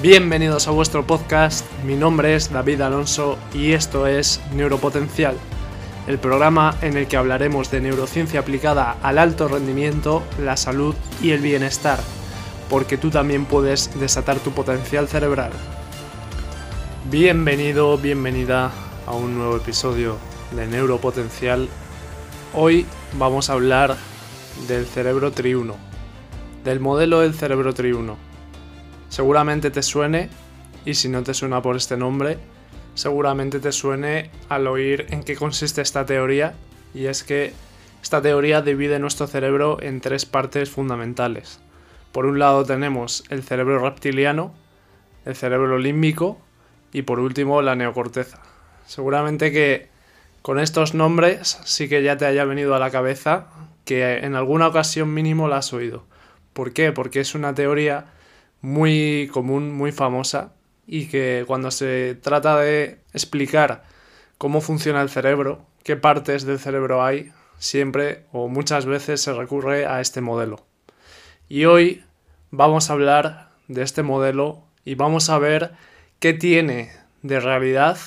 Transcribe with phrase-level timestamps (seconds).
[0.00, 5.36] Bienvenidos a vuestro podcast, mi nombre es David Alonso y esto es Neuropotencial,
[6.06, 11.32] el programa en el que hablaremos de neurociencia aplicada al alto rendimiento, la salud y
[11.32, 11.98] el bienestar,
[12.70, 15.50] porque tú también puedes desatar tu potencial cerebral.
[17.10, 18.70] Bienvenido, bienvenida
[19.04, 20.16] a un nuevo episodio
[20.52, 21.68] de Neuropotencial.
[22.54, 23.96] Hoy vamos a hablar
[24.68, 25.74] del cerebro triuno,
[26.62, 28.27] del modelo del cerebro triuno
[29.08, 30.28] Seguramente te suene,
[30.84, 32.38] y si no te suena por este nombre,
[32.94, 36.54] seguramente te suene al oír en qué consiste esta teoría,
[36.94, 37.52] y es que
[38.02, 41.60] esta teoría divide nuestro cerebro en tres partes fundamentales.
[42.12, 44.54] Por un lado tenemos el cerebro reptiliano,
[45.24, 46.38] el cerebro límbico
[46.92, 48.40] y por último la neocorteza.
[48.86, 49.88] Seguramente que
[50.42, 53.48] con estos nombres sí que ya te haya venido a la cabeza
[53.84, 56.04] que en alguna ocasión mínimo la has oído.
[56.52, 56.92] ¿Por qué?
[56.92, 58.06] Porque es una teoría
[58.60, 60.54] muy común, muy famosa
[60.86, 63.84] y que cuando se trata de explicar
[64.38, 69.86] cómo funciona el cerebro, qué partes del cerebro hay, siempre o muchas veces se recurre
[69.86, 70.66] a este modelo.
[71.48, 72.04] Y hoy
[72.50, 75.72] vamos a hablar de este modelo y vamos a ver
[76.18, 76.90] qué tiene
[77.22, 77.98] de realidad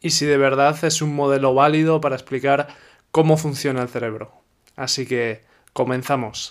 [0.00, 2.68] y si de verdad es un modelo válido para explicar
[3.10, 4.32] cómo funciona el cerebro.
[4.76, 5.42] Así que
[5.72, 6.50] comenzamos.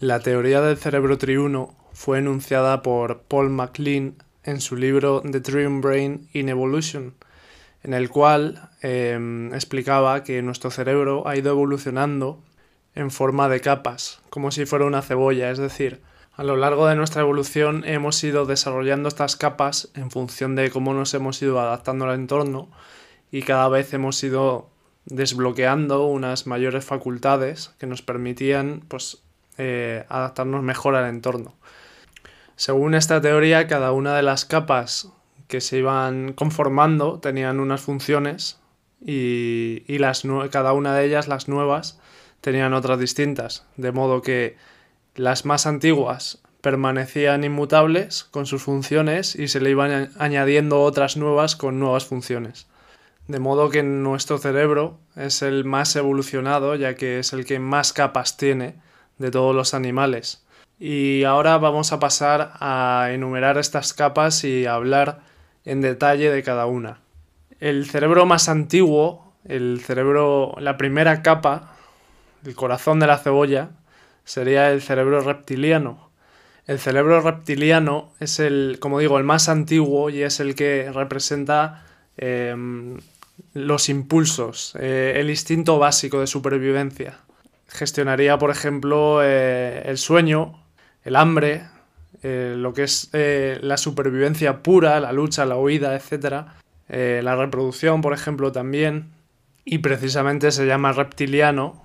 [0.00, 5.82] La teoría del cerebro triuno fue enunciada por Paul MacLean en su libro The Triune
[5.82, 7.12] Brain in Evolution,
[7.82, 12.42] en el cual em, explicaba que nuestro cerebro ha ido evolucionando
[12.94, 16.00] en forma de capas, como si fuera una cebolla, es decir,
[16.32, 20.94] a lo largo de nuestra evolución hemos ido desarrollando estas capas en función de cómo
[20.94, 22.70] nos hemos ido adaptando al entorno
[23.30, 24.70] y cada vez hemos ido
[25.04, 29.22] desbloqueando unas mayores facultades que nos permitían pues
[29.62, 31.54] eh, adaptarnos mejor al entorno.
[32.56, 35.12] Según esta teoría, cada una de las capas
[35.48, 38.58] que se iban conformando tenían unas funciones
[39.04, 42.00] y, las, cada una de ellas, las nuevas,
[42.40, 44.56] tenían otras distintas, de modo que
[45.14, 51.54] las más antiguas permanecían inmutables con sus funciones y se le iban añadiendo otras nuevas
[51.54, 52.66] con nuevas funciones.
[53.28, 57.92] De modo que nuestro cerebro es el más evolucionado, ya que es el que más
[57.92, 58.76] capas tiene
[59.20, 60.42] de todos los animales.
[60.78, 65.20] Y ahora vamos a pasar a enumerar estas capas y a hablar
[65.66, 67.00] en detalle de cada una.
[67.60, 71.76] El cerebro más antiguo, el cerebro, la primera capa,
[72.46, 73.72] el corazón de la cebolla,
[74.24, 76.10] sería el cerebro reptiliano.
[76.66, 81.84] El cerebro reptiliano es el, como digo, el más antiguo y es el que representa
[82.16, 82.96] em,
[83.52, 87.18] los impulsos, eh, el instinto básico de supervivencia
[87.70, 90.62] gestionaría, por ejemplo, eh, el sueño,
[91.04, 91.62] el hambre,
[92.22, 96.46] eh, lo que es eh, la supervivencia pura, la lucha, la huida, etc.
[96.88, 99.12] la reproducción, por ejemplo, también.
[99.64, 101.84] Y precisamente se llama reptiliano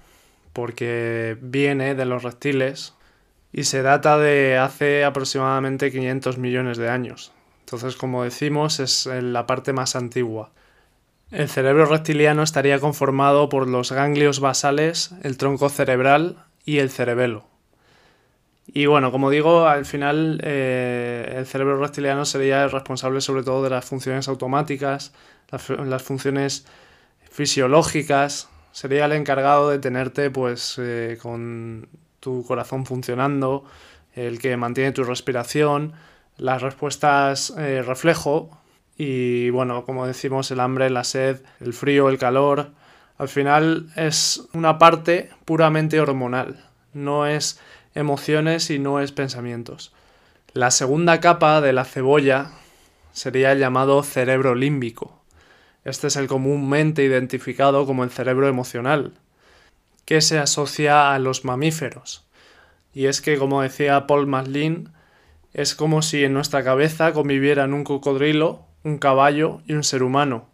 [0.54, 2.94] porque viene de los reptiles
[3.54, 7.32] y se data de hace aproximadamente 500 millones de años.
[7.60, 10.52] Entonces, como decimos, es la parte más antigua.
[11.36, 17.46] El cerebro reptiliano estaría conformado por los ganglios basales, el tronco cerebral y el cerebelo.
[18.68, 23.66] Y bueno, como digo, al final eh, el cerebro reptiliano sería el responsable sobre todo
[23.66, 25.12] de las funciones automáticas,
[25.52, 26.68] las, funciones
[27.30, 31.90] fisiológicas, sería el encargado de tenerte pues eh, con
[32.22, 33.66] tu corazón funcionando,
[34.14, 35.96] el que mantiene tu respiración,
[36.38, 38.58] las respuestas eh, reflejo,
[38.98, 42.72] y bueno, como decimos, el hambre, la sed, el frío, el calor,
[43.18, 47.60] al final es una parte puramente hormonal, no es
[47.94, 49.94] emociones y no es pensamientos.
[50.54, 52.52] La segunda capa de la cebolla
[53.12, 55.22] sería el llamado cerebro límbico.
[55.86, 59.14] Este es el comúnmente identificado como el cerebro emocional,
[60.06, 62.26] que se asocia a los mamíferos.
[62.94, 64.94] Y es que, como decía Paul MacLean,
[65.54, 70.48] es como si en nuestra cabeza convivieran un cocodrilo, un caballo y un ser humano,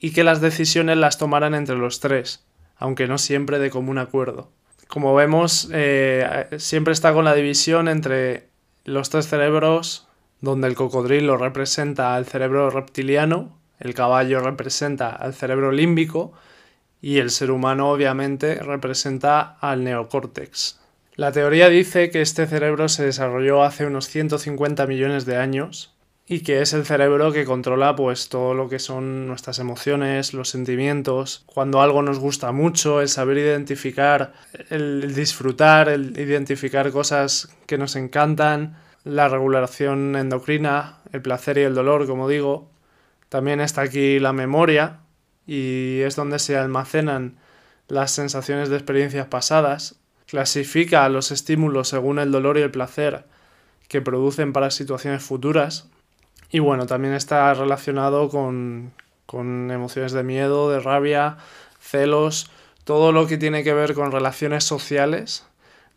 [0.00, 2.44] y que las decisiones las tomaran entre los tres,
[2.76, 4.50] aunque no siempre de común acuerdo.
[4.88, 8.48] Como vemos, eh, siempre está con la división entre
[8.84, 10.08] los tres cerebros,
[10.40, 16.32] donde el cocodrilo representa al cerebro reptiliano, el caballo representa al cerebro límbico
[17.02, 20.80] y el ser humano obviamente representa al neocórtex.
[21.16, 25.93] La teoría dice que este cerebro se desarrolló hace unos 150 millones de años
[26.26, 30.48] y que es el cerebro que controla pues todo lo que son nuestras emociones, los
[30.48, 34.32] sentimientos, cuando algo nos gusta mucho, el saber identificar,
[34.70, 41.74] el disfrutar, el identificar cosas que nos encantan, la regulación endocrina, el placer y el
[41.74, 42.70] dolor, como digo.
[43.28, 45.00] También está aquí la memoria
[45.46, 47.36] y es donde se almacenan
[47.86, 49.96] las sensaciones de experiencias pasadas,
[50.26, 53.26] clasifica los estímulos según el dolor y el placer
[53.88, 55.90] que producen para situaciones futuras
[56.50, 58.92] y bueno, también está relacionado con,
[59.32, 61.38] emociones de miedo, de rabia,
[61.80, 62.50] celos,
[62.84, 65.46] todo lo que tiene que ver con relaciones sociales,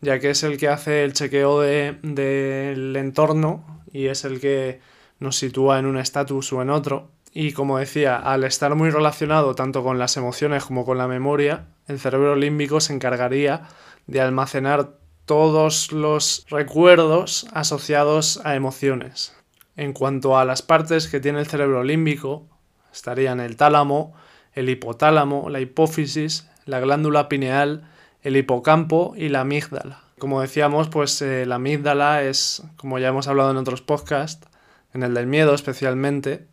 [0.00, 4.80] ya que es el que hace el chequeo del entorno y es el que
[5.20, 7.10] nos sitúa en un estatus o en otro.
[7.32, 11.66] Y como decía, al estar muy relacionado tanto con las emociones como con la memoria,
[11.86, 13.68] el cerebro límbico se encargaría
[14.06, 19.37] de almacenar todos los recuerdos asociados a emociones.
[19.78, 22.44] En cuanto a las partes que tiene el cerebro límbico,
[22.92, 24.12] estarían el tálamo,
[24.52, 27.88] el hipotálamo, la hipófisis, la glándula pineal,
[28.24, 30.02] el hipocampo y la amígdala.
[30.18, 34.48] Como decíamos, pues eh, la amígdala es, como ya hemos hablado en otros podcasts,
[34.94, 36.48] en el del miedo especialmente,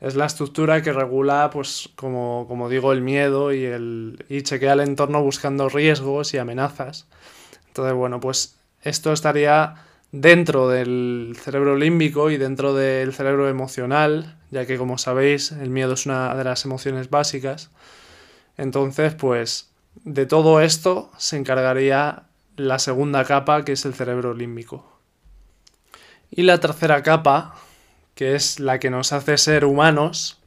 [0.00, 4.72] es la estructura que regula, pues como, como digo, el miedo y, el, y chequea
[4.72, 7.06] el entorno buscando riesgos y amenazas.
[7.66, 9.74] Entonces, bueno, pues esto estaría
[10.12, 15.94] dentro del cerebro límbico y dentro del cerebro emocional, ya que como sabéis el miedo
[15.94, 17.70] es una de las emociones básicas.
[18.58, 19.72] Entonces, pues
[20.04, 22.24] de todo esto se encargaría
[22.56, 25.00] la segunda capa, que es el cerebro límbico.
[26.30, 27.54] Y la tercera capa,
[28.14, 30.40] que es la que nos hace ser humanos,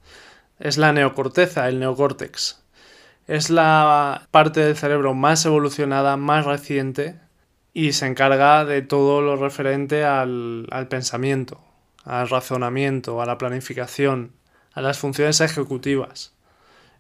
[0.60, 2.62] es la neocorteza, el neocórtex.
[3.28, 7.20] Es la parte del cerebro más evolucionada, más reciente,
[7.76, 11.60] y se encarga de todo lo referente al, pensamiento,
[12.06, 14.32] al razonamiento, a la planificación,
[14.72, 16.34] a las funciones ejecutivas.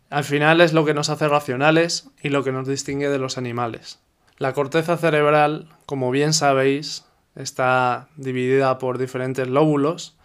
[0.10, 3.38] Al final es lo que nos hace racionales y lo que nos distingue de los
[3.38, 4.00] animales.
[4.38, 7.06] La corteza cerebral, como bien sabéis,
[7.36, 10.18] está dividida por diferentes lóbulos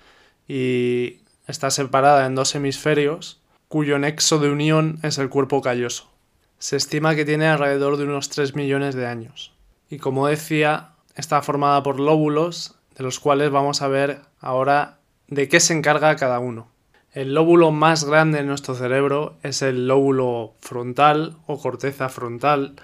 [0.49, 6.11] y está separada en dos hemisferios, cuyo nexo de unión es el cuerpo calloso.
[6.59, 9.53] Se estima que tiene alrededor de unos 3 millones de años
[9.91, 15.49] y como decía, está formada por lóbulos, de los cuales vamos a ver ahora de
[15.49, 16.69] qué se encarga cada uno.
[17.13, 22.77] El lóbulo más grande de nuestro cerebro es el lóbulo frontal o corteza frontal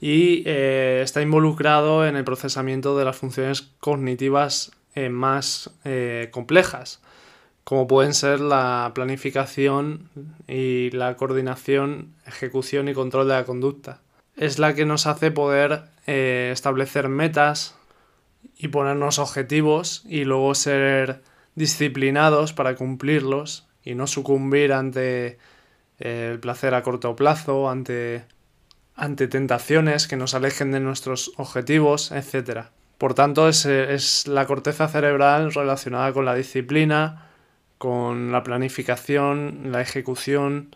[0.00, 7.02] y eh, está involucrado en el procesamiento de las funciones cognitivas eh, más eh, complejas,
[7.64, 10.08] como pueden ser la planificación
[10.46, 14.03] y la coordinación, ejecución y control de la conducta
[14.36, 17.76] es la que nos hace poder eh, establecer metas
[18.56, 21.22] y ponernos objetivos y luego ser
[21.54, 25.38] disciplinados para cumplirlos y no sucumbir ante
[26.00, 28.24] eh, el placer a corto plazo, ante,
[28.96, 32.66] ante tentaciones que nos alejen de nuestros objetivos, etc.
[32.98, 37.28] Por tanto, es, es la corteza cerebral relacionada con la disciplina,
[37.78, 40.74] con la planificación, la ejecución,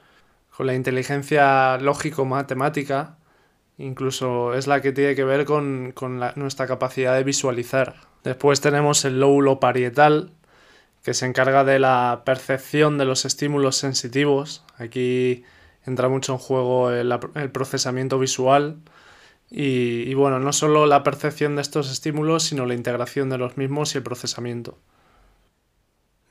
[0.56, 3.18] con la inteligencia lógico-matemática
[3.78, 5.94] Incluso es la que tiene que ver con,
[6.34, 7.94] nuestra capacidad de visualizar.
[8.24, 10.32] Después tenemos el lóbulo parietal,
[11.04, 14.64] que se encarga de la percepción de los estímulos sensitivos.
[14.78, 15.44] Aquí
[15.86, 17.16] entra mucho en juego el,
[17.52, 18.78] procesamiento visual.
[19.48, 23.56] Y, y, bueno, no solo la percepción de estos estímulos, sino la integración de los
[23.56, 24.76] mismos y el procesamiento.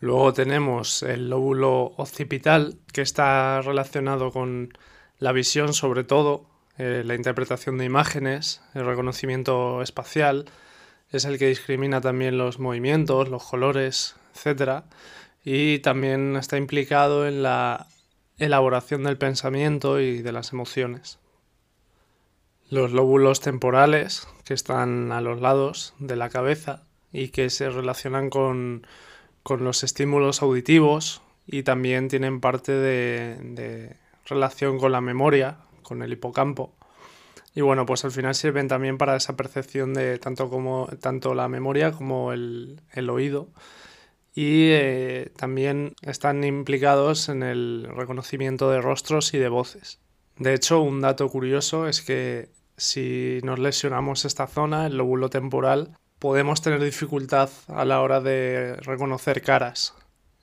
[0.02, 4.78] Luego tenemos el lóbulo occipital, que está relacionado con
[5.18, 6.46] la visión sobre todo,
[6.78, 10.46] eh, la interpretación de imágenes, el reconocimiento espacial,
[11.12, 14.84] es el que discrimina también los movimientos, los colores, etc.
[15.44, 17.88] Y también está implicado en la
[18.38, 21.20] elaboración del pensamiento y de las emociones.
[22.70, 28.30] Los lóbulos temporales, que están a los lados de la cabeza y que se relacionan
[28.30, 28.86] con,
[29.60, 33.96] los estímulos auditivos y también tienen parte de
[34.28, 35.58] relación con la memoria,
[35.88, 36.74] con el hipocampo.
[37.56, 41.48] Y bueno, pues al final sirven también para esa percepción de tanto, como, tanto la
[41.48, 42.80] memoria como el,
[43.10, 43.48] oído.
[44.36, 50.00] Y eh, también están implicados en el reconocimiento de rostros y de voces.
[50.38, 55.98] De hecho, un dato curioso es que si nos lesionamos esta zona, el lóbulo temporal,
[56.20, 59.96] podemos tener dificultad a la hora de reconocer caras.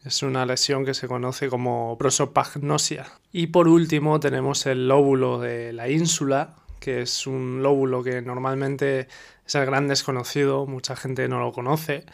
[0.05, 3.07] Es una lesión que se conoce como prosopagnosia.
[3.33, 9.09] Y por último tenemos el lóbulo de la ínsula, que es un lóbulo que normalmente
[9.47, 12.05] es el gran desconocido, mucha gente no lo conoce.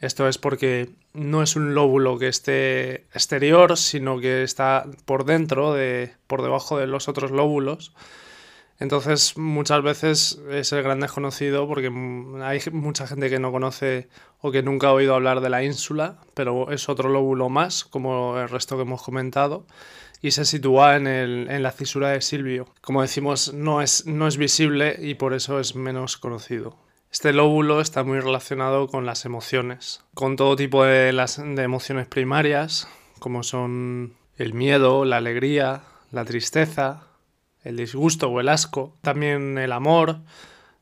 [0.00, 5.72] Esto es porque no es un lóbulo que esté exterior, sino que está por dentro,
[5.72, 7.94] de, por debajo de los otros lóbulos.
[8.80, 11.88] Entonces muchas veces es el gran desconocido porque
[12.42, 14.08] hay mucha gente que no conoce
[14.40, 18.38] o que nunca ha oído hablar de la ínsula, pero es otro lóbulo más, como
[18.38, 19.66] el resto que hemos comentado,
[20.22, 22.68] y se sitúa en, en la cisura de Silvio.
[22.80, 26.76] Como decimos, no es, no es visible y por eso es menos conocido.
[27.12, 32.06] Este lóbulo está muy relacionado con las emociones, con todo tipo de, las, de emociones
[32.06, 35.82] primarias, como son el miedo, la alegría,
[36.12, 37.09] la tristeza,
[37.64, 40.20] el disgusto o el asco, también el amor,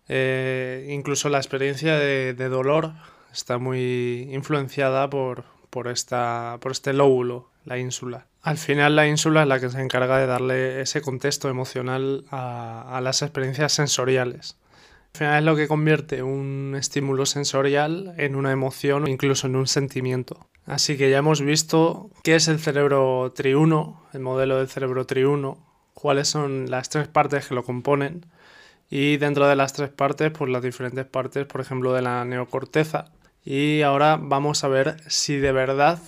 [0.08, 2.92] eh, incluso la experiencia de, dolor
[3.32, 8.26] está muy influenciada por, por, esta, por este lóbulo, la ínsula.
[8.42, 12.96] Al final la ínsula es la que se encarga de darle ese contexto emocional a,
[12.96, 14.56] a las experiencias sensoriales.
[15.14, 19.56] Al final es lo que convierte un estímulo sensorial en una emoción o incluso en
[19.56, 20.48] un sentimiento.
[20.64, 25.67] Así que ya hemos visto qué es el cerebro triuno, el modelo del cerebro triuno,
[25.98, 28.24] cuáles son las tres partes que lo componen
[28.88, 33.06] y dentro de las tres partes, pues las diferentes partes, por ejemplo, de la neocorteza.
[33.44, 35.98] Y ahora vamos a ver si de verdad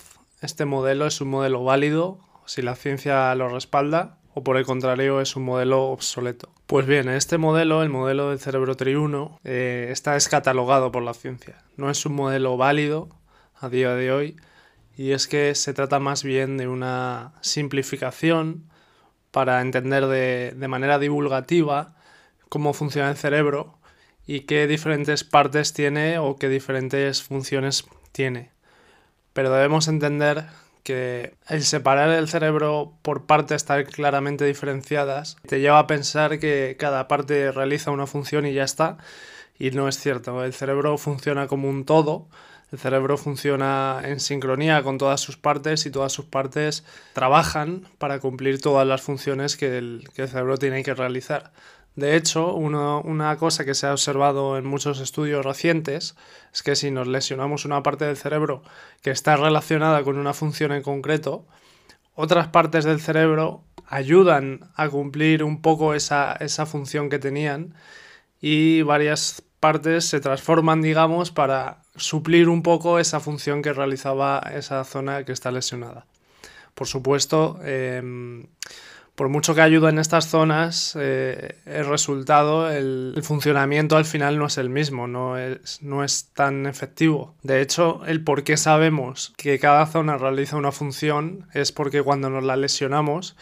[0.43, 5.21] este modelo es un modelo válido, si la ciencia lo respalda o por el contrario
[5.21, 6.51] es un modelo obsoleto.
[6.69, 11.65] Pues bien, este modelo, el modelo del cerebro triuno, eh, está descatalogado por la ciencia.
[11.77, 13.09] No es un modelo válido
[13.59, 14.37] a día de hoy
[14.97, 18.70] y es que se trata más bien de una simplificación
[19.31, 21.95] para entender de, de manera divulgativa
[22.49, 23.79] cómo funciona el cerebro
[24.27, 28.51] y qué diferentes partes tiene o qué diferentes funciones tiene.
[29.33, 30.47] Pero debemos entender
[30.83, 36.77] que el separar el cerebro por partes tan claramente diferenciadas te lleva a pensar que
[36.79, 38.99] cada parte realiza una función y ya está.
[39.59, 42.29] Y no es cierto, el cerebro funciona como un todo
[42.73, 48.21] el cerebro funciona en sincronía con todas sus partes y todas sus partes trabajan para
[48.21, 51.53] cumplir todas las funciones que el, cerebro tiene que realizar.
[51.97, 56.15] De hecho, una cosa que se ha observado en muchos estudios recientes
[56.55, 58.63] es que si nos lesionamos una parte del cerebro
[59.03, 61.47] que está relacionada con una función en concreto,
[62.15, 67.75] otras partes del cerebro ayudan a cumplir un poco esa, esa función que tenían
[68.41, 74.83] y varias partes se transforman, digamos, para suplir un poco esa función que realizaba esa
[74.85, 76.07] zona que está lesionada.
[76.75, 78.47] Por supuesto, em,
[79.15, 84.47] por mucho que ayude en estas zonas, eh, el resultado, el, funcionamiento al final no
[84.47, 87.35] es el mismo, no es, no es tan efectivo.
[87.43, 92.31] De hecho, el por qué sabemos que cada zona realiza una función es porque cuando
[92.31, 93.37] nos la lesionamos,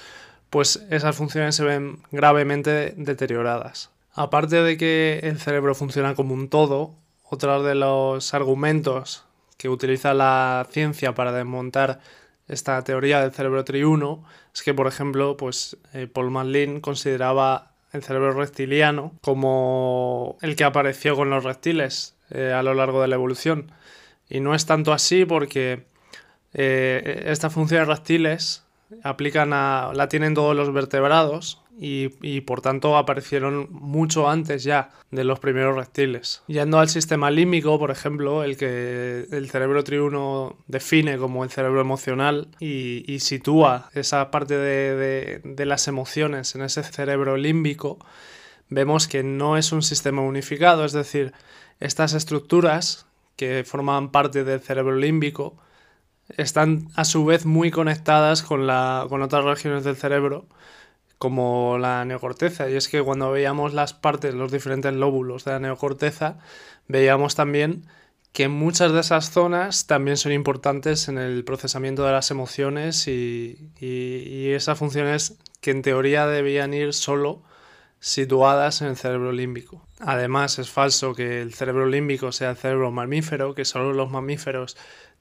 [0.51, 3.91] pues esas funciones se ven gravemente deterioradas.
[4.15, 6.97] Aparte de que el cerebro funciona como un todo,
[7.31, 9.25] otro de los argumentos
[9.57, 12.01] que utiliza la ciencia para desmontar
[12.47, 18.03] esta teoría del cerebro triuno es que, por ejemplo, pues, eh, Paul MacLean consideraba el
[18.03, 23.17] cerebro reptiliano como el que apareció con los reptiles eh, a lo largo de la
[23.17, 23.73] evolución.
[24.29, 25.87] Y no es tanto así porque
[26.55, 28.65] eh, estas funciones reptiles
[29.03, 35.23] aplican a, la tienen todos los vertebrados y, por tanto aparecieron mucho antes ya de
[35.23, 36.43] los primeros reptiles.
[36.49, 41.81] Yendo al sistema límbico, por ejemplo, el que el cerebro triuno define como el cerebro
[41.81, 47.99] emocional y, sitúa esa parte de, de las emociones en ese cerebro límbico,
[48.69, 51.33] vemos que no es un sistema unificado, es decir,
[51.81, 53.07] estas estructuras
[53.37, 55.57] que forman parte del cerebro límbico
[56.37, 60.47] están a su vez muy conectadas con, la, con otras regiones del cerebro
[61.19, 62.71] como la neocorteza.
[62.71, 66.39] Y es que cuando veíamos las partes, los diferentes lóbulos de la neocorteza,
[66.87, 67.85] veíamos también
[68.33, 73.71] que muchas de esas zonas también son importantes en el procesamiento de las emociones y,
[73.81, 77.43] y, esas funciones que en teoría debían ir solo
[78.01, 79.83] situadas en el cerebro límbico.
[79.99, 84.77] Además, es falso que el cerebro límbico sea el cerebro mamífero, que solo los mamíferos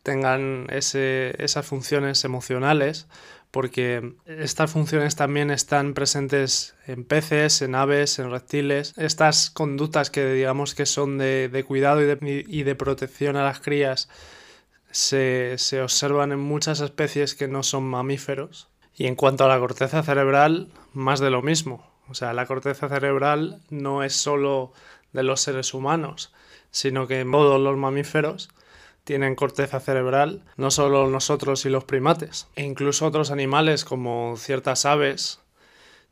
[0.08, 3.08] tengan esas funciones emocionales,
[3.52, 8.94] porque estas funciones también están presentes en peces, en aves, en reptiles.
[8.96, 14.08] Estas conductas que digamos que son de, cuidado y de, protección a las crías
[14.92, 18.70] se, se observan en muchas especies que no son mamíferos.
[18.96, 21.86] Y en cuanto a la corteza cerebral, más de lo mismo.
[22.08, 24.72] O sea, la corteza cerebral no es solo
[25.12, 26.32] de los seres humanos,
[26.72, 28.50] sino que en todos los mamíferos
[29.08, 34.86] tienen corteza cerebral, no solo nosotros y los primates, e incluso otros animales como ciertas
[34.86, 35.40] aves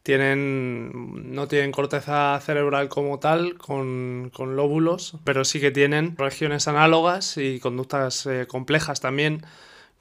[0.01, 7.35] tienen, no tienen corteza cerebral como tal, con, lóbulos, pero sí que tienen regiones análogas
[7.35, 9.41] y conductas eh, complejas también,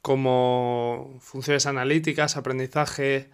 [0.00, 3.28] como funciones analíticas, aprendizaje,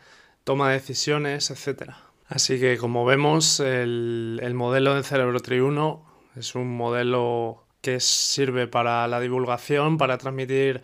[0.44, 1.90] toma de decisiones, etc.
[2.28, 8.66] Así que como vemos, el, el modelo del cerebro triuno es un modelo que sirve
[8.66, 10.82] para la divulgación, para transmitir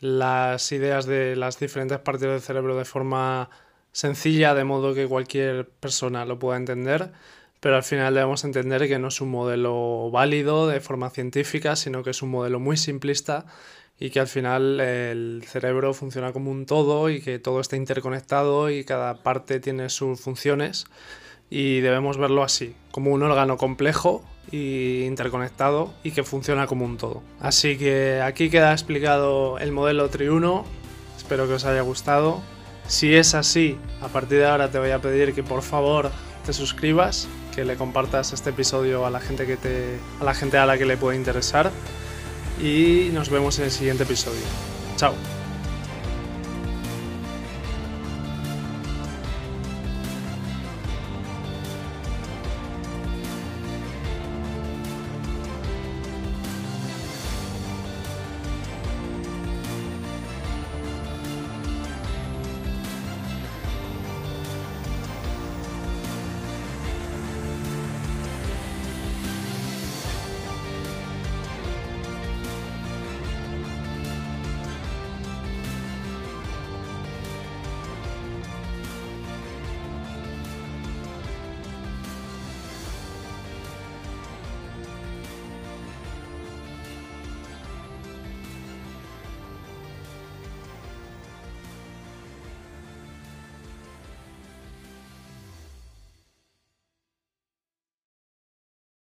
[0.00, 3.48] las ideas de las diferentes partes del cerebro de forma
[3.92, 7.12] sencilla, de modo que cualquier persona lo pueda entender,
[7.60, 12.02] pero al final debemos entender que no es un modelo válido de forma científica, sino
[12.02, 13.46] que es un modelo muy simplista
[13.98, 18.68] y que al final el cerebro funciona como un todo y que todo está interconectado
[18.68, 20.84] y cada parte tiene sus funciones.
[21.48, 26.96] Y debemos verlo así, como un órgano complejo y interconectado y que funciona como un
[26.96, 27.22] todo.
[27.40, 30.64] Así que aquí queda explicado el modelo Triuno,
[31.16, 32.42] espero que os haya gustado
[32.86, 36.10] si es así, a partir de ahora te voy a pedir que por favor
[36.44, 40.58] te suscribas, que le compartas este episodio a la gente que te a la gente
[40.58, 41.70] a la que le puede interesar
[42.62, 44.42] y nos vemos en el siguiente episodio.
[44.96, 45.33] Chao.